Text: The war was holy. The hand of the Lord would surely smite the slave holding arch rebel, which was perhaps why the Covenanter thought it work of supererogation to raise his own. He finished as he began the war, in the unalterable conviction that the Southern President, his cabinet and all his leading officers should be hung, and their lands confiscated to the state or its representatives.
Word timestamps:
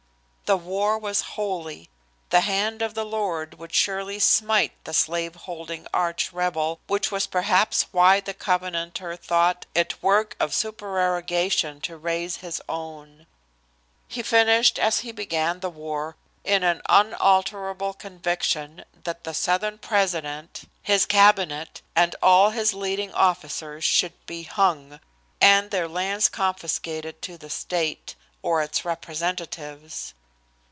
The 0.51 0.57
war 0.57 0.97
was 0.97 1.21
holy. 1.21 1.89
The 2.29 2.41
hand 2.41 2.81
of 2.81 2.93
the 2.93 3.05
Lord 3.05 3.57
would 3.57 3.73
surely 3.73 4.19
smite 4.19 4.73
the 4.83 4.93
slave 4.93 5.33
holding 5.35 5.87
arch 5.93 6.33
rebel, 6.33 6.81
which 6.87 7.09
was 7.09 7.25
perhaps 7.25 7.83
why 7.93 8.19
the 8.19 8.33
Covenanter 8.33 9.15
thought 9.15 9.65
it 9.73 10.03
work 10.03 10.35
of 10.41 10.53
supererogation 10.53 11.79
to 11.87 11.95
raise 11.95 12.35
his 12.43 12.61
own. 12.67 13.27
He 14.09 14.21
finished 14.21 14.77
as 14.77 14.99
he 14.99 15.13
began 15.13 15.61
the 15.61 15.69
war, 15.69 16.17
in 16.43 16.63
the 16.63 16.81
unalterable 16.89 17.93
conviction 17.93 18.83
that 19.05 19.23
the 19.23 19.33
Southern 19.33 19.77
President, 19.77 20.63
his 20.83 21.05
cabinet 21.05 21.81
and 21.95 22.13
all 22.21 22.49
his 22.49 22.73
leading 22.73 23.13
officers 23.13 23.85
should 23.85 24.25
be 24.25 24.43
hung, 24.43 24.99
and 25.39 25.71
their 25.71 25.87
lands 25.87 26.27
confiscated 26.27 27.21
to 27.21 27.37
the 27.37 27.49
state 27.49 28.15
or 28.43 28.61
its 28.61 28.83
representatives. 28.83 30.13